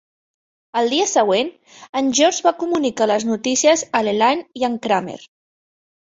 Al 0.79 0.87
dia 0.93 1.03
següent, 1.09 1.49
en 1.99 2.07
George 2.19 2.45
va 2.47 2.53
comunicar 2.63 3.07
les 3.11 3.25
notícies 3.33 3.83
a 3.99 4.01
l'Elaine 4.07 4.63
i 4.63 4.67
en 4.69 4.79
Kramer. 4.87 5.19